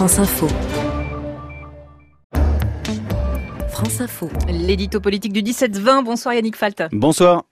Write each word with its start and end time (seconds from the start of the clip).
France 0.00 0.18
Info. 0.18 0.48
France 3.68 4.00
Info. 4.00 4.30
L'édito 4.48 4.98
politique 4.98 5.34
du 5.34 5.42
17-20. 5.42 6.04
Bonsoir 6.04 6.32
Yannick 6.32 6.56
Falt. 6.56 6.84
Bonsoir. 6.90 7.44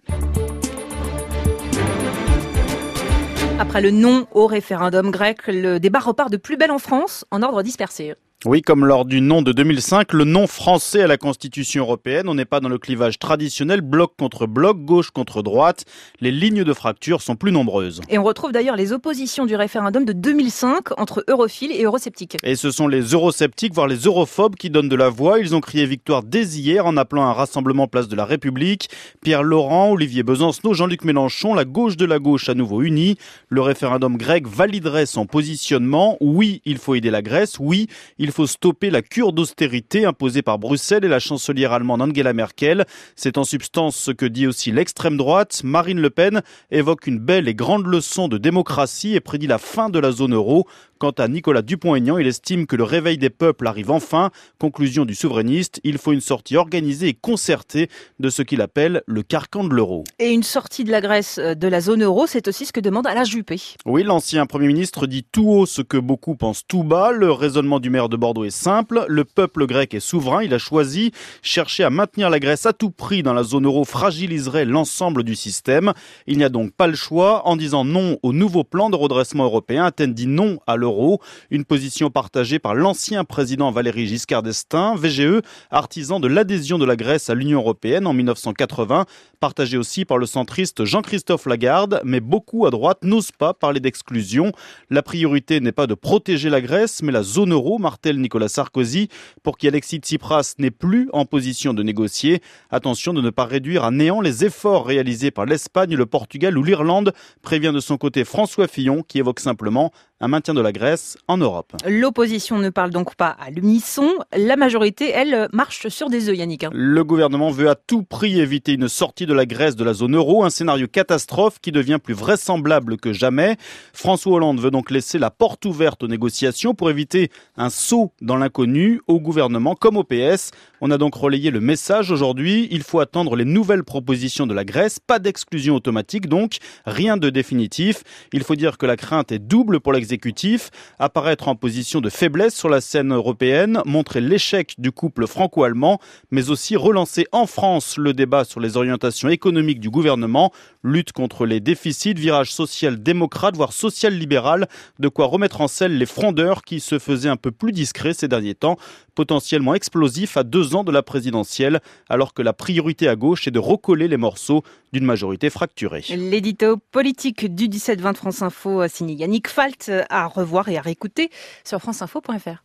Après 3.59 3.83
le 3.83 3.91
non 3.91 4.27
au 4.33 4.47
référendum 4.47 5.11
grec, 5.11 5.41
le 5.47 5.79
débat 5.79 5.99
repart 5.99 6.33
de 6.33 6.39
plus 6.39 6.57
belle 6.57 6.71
en 6.71 6.79
France, 6.79 7.27
en 7.31 7.43
ordre 7.43 7.63
dispersé. 7.63 8.15
Oui, 8.45 8.63
comme 8.63 8.85
lors 8.85 9.05
du 9.05 9.21
non 9.21 9.43
de 9.43 9.51
2005, 9.51 10.13
le 10.13 10.23
non 10.23 10.47
français 10.47 11.03
à 11.03 11.09
la 11.09 11.17
Constitution 11.17 11.83
européenne, 11.83 12.29
on 12.29 12.35
n'est 12.35 12.45
pas 12.45 12.61
dans 12.61 12.69
le 12.69 12.79
clivage 12.79 13.19
traditionnel, 13.19 13.81
bloc 13.81 14.13
contre 14.17 14.47
bloc, 14.47 14.79
gauche 14.85 15.11
contre 15.11 15.43
droite. 15.43 15.85
Les 16.21 16.31
lignes 16.31 16.63
de 16.63 16.73
fracture 16.73 17.21
sont 17.21 17.35
plus 17.35 17.51
nombreuses. 17.51 18.01
Et 18.09 18.17
on 18.17 18.23
retrouve 18.23 18.53
d'ailleurs 18.53 18.77
les 18.77 18.93
oppositions 18.93 19.45
du 19.45 19.57
référendum 19.57 20.05
de 20.05 20.13
2005 20.13 21.01
entre 21.01 21.25
europhiles 21.27 21.73
et 21.73 21.83
eurosceptiques. 21.83 22.37
Et 22.45 22.55
ce 22.55 22.71
sont 22.71 22.87
les 22.87 23.01
eurosceptiques, 23.01 23.75
voire 23.75 23.89
les 23.89 23.97
europhobes, 23.97 24.55
qui 24.55 24.71
donnent 24.71 24.89
de 24.89 24.95
la 24.95 25.09
voix. 25.09 25.41
Ils 25.41 25.57
ont 25.57 25.61
crié 25.61 25.85
victoire 25.85 26.23
dès 26.23 26.45
hier 26.45 26.87
en 26.87 26.97
appelant 26.97 27.25
un 27.25 27.33
rassemblement 27.33 27.89
place 27.89 28.07
de 28.07 28.15
la 28.15 28.25
République. 28.25 28.89
Pierre 29.21 29.43
Laurent, 29.43 29.91
Olivier 29.91 30.23
Besancenot, 30.23 30.75
Jean-Luc 30.75 31.03
Mélenchon, 31.03 31.55
la 31.55 31.65
gauche 31.65 31.97
de 31.97 32.07
la 32.07 32.21
gauche 32.21 32.49
à 32.49 32.55
nouveau 32.55 32.83
unie. 32.83 33.19
Le 33.49 33.63
référendum 33.63 34.17
grec 34.17 34.47
validerait 34.47 35.07
son 35.07 35.27
positionnement. 35.27 36.17
Oui, 36.21 36.63
il 36.65 36.79
faut 36.79 36.95
aider 36.95 37.11
la 37.11 37.21
Grèce. 37.21 37.57
Oui, 37.59 37.89
il 38.28 38.28
il 38.29 38.33
faut 38.33 38.47
stopper 38.47 38.91
la 38.91 39.01
cure 39.01 39.33
d'austérité 39.33 40.05
imposée 40.05 40.43
par 40.43 40.59
Bruxelles 40.59 41.03
et 41.03 41.09
la 41.09 41.19
chancelière 41.19 41.73
allemande 41.73 42.03
Angela 42.03 42.35
Merkel. 42.35 42.85
C'est 43.17 43.39
en 43.39 43.45
substance 43.45 43.97
ce 43.97 44.11
que 44.11 44.27
dit 44.27 44.47
aussi 44.47 44.71
l'extrême 44.71 45.17
droite. 45.17 45.63
Marine 45.65 45.99
Le 45.99 46.11
Pen 46.11 46.43
évoque 46.71 47.07
une 47.07 47.21
belle 47.21 47.49
et 47.49 47.55
grande 47.55 47.87
leçon 47.87 48.29
de 48.29 48.37
démocratie 48.37 49.15
et 49.15 49.21
prédit 49.21 49.47
la 49.47 49.57
fin 49.57 49.89
de 49.89 49.99
la 49.99 50.13
zone 50.13 50.35
euro. 50.35 50.67
Quant 50.99 51.11
à 51.11 51.29
Nicolas 51.29 51.63
Dupont-Aignan, 51.63 52.19
il 52.19 52.27
estime 52.27 52.67
que 52.67 52.75
le 52.75 52.83
réveil 52.83 53.19
des 53.19 53.31
peuples 53.31 53.69
arrive 53.69 53.93
enfin. 53.93 54.31
Conclusion 54.59 55.05
du 55.05 55.15
souverainiste, 55.15 55.81
il 55.85 55.97
faut 55.97 56.13
une 56.13 56.21
sortie 56.21 56.57
organisée 56.57 57.07
et 57.07 57.15
concertée 57.15 57.89
de 58.19 58.29
ce 58.31 58.43
qu'il 58.43 58.61
appelle 58.61 59.03
le 59.07 59.23
carcan 59.23 59.63
de 59.63 59.73
l'euro. 59.73 60.03
Et 60.19 60.31
une 60.31 60.43
sortie 60.43 60.83
de 60.83 60.91
la 60.91 61.01
Grèce 61.01 61.39
euh, 61.39 61.55
de 61.55 61.69
la 61.69 61.81
zone 61.81 62.03
euro, 62.03 62.27
c'est 62.27 62.49
aussi 62.49 62.67
ce 62.67 62.73
que 62.73 62.81
demande 62.81 63.07
Alain 63.07 63.23
Juppé. 63.23 63.61
Oui, 63.87 64.03
l'ancien 64.03 64.47
Premier 64.47 64.67
ministre 64.67 65.07
dit 65.07 65.25
tout 65.31 65.49
haut 65.49 65.67
ce 65.67 65.83
que 65.83 65.99
beaucoup 65.99 66.35
pensent 66.35 66.67
tout 66.67 66.83
bas. 66.83 67.13
Le 67.13 67.31
raisonnement 67.31 67.79
du 67.79 67.91
maire 67.91 68.09
de 68.09 68.17
Bordeaux 68.19 68.45
est 68.45 68.51
simple. 68.51 69.05
Le 69.09 69.25
peuple 69.25 69.67
grec 69.67 69.95
est 69.95 70.01
souverain. 70.01 70.43
Il 70.43 70.53
a 70.53 70.59
choisi. 70.59 71.13
Chercher 71.43 71.85
à 71.85 71.91
maintenir 71.91 72.31
la 72.31 72.41
Grèce 72.41 72.67
à 72.67 72.73
tout 72.73 72.91
prix 72.91 73.23
dans 73.23 73.33
la 73.33 73.43
zone 73.43 73.65
euro 73.65 73.85
fragiliserait 73.85 74.65
l'ensemble 74.65 75.23
du 75.23 75.35
système. 75.35 75.93
Il 76.27 76.37
n'y 76.37 76.45
a 76.45 76.49
donc 76.49 76.73
pas 76.73 76.87
le 76.87 76.95
choix. 76.95 77.47
En 77.49 77.57
disant 77.57 77.85
non 77.85 78.19
au 78.23 78.33
nouveau 78.33 78.65
plan 78.65 78.91
de 78.91 78.97
redressement 78.97 79.45
européen, 79.45 79.85
Athènes 79.85 80.15
dit 80.15 80.27
non 80.27 80.59
à 80.67 80.77
l'euro 80.77 81.21
une 81.51 81.65
position 81.65 82.11
partagée 82.11 82.59
par 82.59 82.75
l'ancien 82.75 83.25
président 83.25 83.71
Valéry 83.71 84.07
Giscard 84.07 84.43
d'Estaing, 84.43 84.97
VGE, 84.97 85.41
artisan 85.71 86.21
de 86.21 86.29
l'adhésion 86.29 86.79
de 86.79 86.85
la 86.85 86.97
Grèce 86.97 87.31
à 87.31 87.35
l'Union 87.35 87.61
européenne 87.61 88.07
en 88.07 88.13
1980, 88.13 89.07
partagée 89.41 89.79
aussi 89.79 90.05
par 90.05 90.19
le 90.19 90.27
centriste 90.27 90.85
Jean-Christophe 90.85 91.47
Lagarde, 91.47 92.01
mais 92.05 92.21
beaucoup 92.21 92.67
à 92.67 92.71
droite 92.71 92.99
n'osent 93.03 93.33
pas 93.33 93.55
parler 93.55 93.81
d'exclusion. 93.81 94.53
La 94.91 95.03
priorité 95.03 95.61
n'est 95.61 95.73
pas 95.73 95.87
de 95.87 95.95
protéger 95.95 96.51
la 96.51 96.61
Grèce, 96.61 97.03
mais 97.03 97.13
la 97.13 97.23
zone 97.23 97.53
euro, 97.53 97.79
Nicolas 98.17 98.49
Sarkozy, 98.49 99.09
pour 99.43 99.59
qu'Alexis 99.59 99.99
Tsipras 99.99 100.55
n'est 100.59 100.71
plus 100.71 101.11
en 101.13 101.27
position 101.27 101.75
de 101.75 101.83
négocier. 101.83 102.41
Attention 102.71 103.13
de 103.13 103.21
ne 103.21 103.29
pas 103.29 103.45
réduire 103.45 103.85
à 103.85 103.91
néant 103.91 104.23
les 104.23 104.47
efforts 104.47 104.87
réalisés 104.87 105.31
par 105.31 105.45
l'Espagne, 105.45 105.95
le 105.95 106.07
Portugal 106.07 106.57
ou 106.57 106.63
l'Irlande, 106.63 107.13
prévient 107.43 107.73
de 107.75 107.81
son 107.81 107.99
côté 107.99 108.25
François 108.25 108.69
Fillon, 108.69 109.03
qui 109.03 109.19
évoque 109.19 109.41
simplement 109.41 109.93
un 110.21 110.29
maintien 110.29 110.53
de 110.53 110.61
la 110.61 110.73
Grèce 110.73 111.17
en 111.29 111.39
Europe. 111.39 111.73
L'opposition 111.87 112.59
ne 112.59 112.71
parle 112.71 112.91
donc 112.91 113.15
pas 113.15 113.37
à 113.41 113.51
l'unisson. 113.51 114.09
La 114.37 114.57
majorité, 114.57 115.11
elle, 115.11 115.49
marche 115.53 115.87
sur 115.89 116.11
des 116.11 116.29
œufs, 116.29 116.37
Yannick. 116.37 116.67
Le 116.73 117.05
gouvernement 117.05 117.51
veut 117.51 117.69
à 117.69 117.77
tout 117.77 118.03
prix 118.03 118.41
éviter 118.41 118.73
une 118.73 118.89
sortie 118.89 119.27
de 119.27 119.35
la 119.35 119.47
Grèce 119.47 119.77
de 119.77 119.85
la 119.85 119.93
zone 119.93 120.17
euro, 120.17 120.45
un 120.45 120.51
scénario 120.51 120.89
catastrophe 120.89 121.61
qui 121.61 121.71
devient 121.71 121.99
plus 122.03 122.15
vraisemblable 122.15 122.97
que 122.97 123.13
jamais. 123.13 123.57
François 123.93 124.33
Hollande 124.33 124.61
veut 124.61 124.73
donc 124.73 124.91
laisser 124.91 125.19
la 125.19 125.31
porte 125.31 125.65
ouverte 125.65 126.03
aux 126.03 126.09
négociations 126.09 126.75
pour 126.75 126.91
éviter 126.91 127.31
un 127.57 127.71
saut 127.71 128.13
dans 128.21 128.37
l'inconnu 128.37 129.01
au 129.07 129.21
gouvernement 129.21 129.77
comme 129.77 129.97
au 129.97 130.05
PS. 130.05 130.51
On 130.81 130.91
a 130.91 130.99
donc 130.99 131.15
relayé 131.15 131.51
le 131.51 131.61
message 131.61 132.11
aujourd'hui. 132.11 132.67
Il 132.73 132.83
faut 132.83 133.01
attendre 133.01 133.37
les 133.37 133.45
nouvelles 133.45 133.85
propositions 133.85 134.47
de 134.47 134.55
la 134.55 134.65
Grèce. 134.65 134.99
Pas 134.99 135.21
d'exclusion 135.21 135.77
automatique 135.77 136.29
donc, 136.29 136.59
rien 136.87 137.17
de 137.17 137.31
définitif. 137.31 138.03
Il 138.33 138.43
faut 138.43 138.57
dire 138.57 138.79
que 138.79 138.87
la 138.87 138.97
crainte 138.97 139.31
est 139.31 139.39
double 139.39 139.81
pour 139.81 139.93
l'exécutif 139.93 140.08
exécutif, 140.09 140.71
apparaître 140.99 141.49
en 141.49 141.55
position 141.55 142.01
de 142.01 142.09
faiblesse 142.09 142.55
sur 142.55 142.71
la 142.71 142.81
scène 142.81 143.13
européenne, 143.13 143.83
montrer 143.85 144.23
l'échec 144.23 144.75
du 144.79 144.91
couple 144.91 145.27
franco-allemand, 145.27 146.01
mais 146.31 146.49
aussi 146.49 146.77
relancer 146.77 147.27
en 147.31 147.47
France 147.47 147.99
le 147.99 148.15
débat 148.15 148.45
sur 148.45 148.61
les 148.61 148.79
orientations 148.79 149.29
économiques 149.29 149.81
du 149.81 149.91
gouvernement, 149.91 150.51
lutte 150.83 151.13
contre 151.13 151.45
les 151.45 151.61
déficits, 151.61 152.15
virage 152.15 152.53
social-démocrate, 152.53 153.55
voire 153.57 153.75
social-libéral, 153.75 154.67
de 154.99 155.09
quoi 155.09 155.27
remettre 155.27 155.61
en 155.61 155.69
selle 155.69 155.99
les 155.99 156.07
frondeurs 156.07 156.63
qui 156.63 156.81
se 156.81 156.99
faisaient 156.99 157.29
un 157.29 157.37
peu 157.37 157.51
plus 157.51 157.73
discrets 157.73 158.15
ces 158.15 158.29
derniers 158.29 158.55
temps, 158.55 158.79
potentiellement 159.15 159.75
explosifs 159.75 160.37
à 160.37 160.43
deux 160.45 160.75
ans 160.75 160.85
de 160.85 160.93
la 160.93 161.03
présidentielle, 161.03 161.81
alors 162.09 162.33
que 162.33 162.41
la 162.41 162.55
priorité 162.55 163.09
à 163.09 163.17
gauche 163.17 163.47
est 163.47 163.51
de 163.51 163.59
recoller 163.59 164.09
les 164.09 164.17
morceaux 164.17 164.63
d'une 164.93 165.05
majorité 165.05 165.51
fracturée. 165.51 166.05
L'édito 166.09 166.79
politique 166.93 167.55
du 167.55 167.69
17-20 167.69 168.15
France 168.15 168.43
Info 168.43 168.87
signé 168.89 169.15
Yannick 169.15 169.49
Falt 169.49 169.91
à 170.09 170.27
revoir 170.27 170.69
et 170.69 170.79
à 170.79 170.81
réécouter 170.81 171.31
sur 171.65 171.81
franceinfo.fr. 171.81 172.57